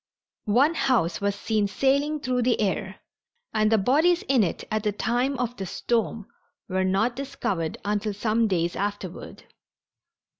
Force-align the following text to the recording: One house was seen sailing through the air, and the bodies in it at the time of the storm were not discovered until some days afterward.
One 0.49 0.73
house 0.73 1.21
was 1.21 1.35
seen 1.35 1.67
sailing 1.67 2.21
through 2.21 2.41
the 2.41 2.59
air, 2.59 3.01
and 3.53 3.71
the 3.71 3.77
bodies 3.77 4.23
in 4.23 4.43
it 4.43 4.63
at 4.71 4.81
the 4.81 4.91
time 4.91 5.37
of 5.37 5.55
the 5.57 5.67
storm 5.67 6.25
were 6.67 6.83
not 6.83 7.15
discovered 7.15 7.77
until 7.85 8.15
some 8.15 8.47
days 8.47 8.75
afterward. 8.75 9.43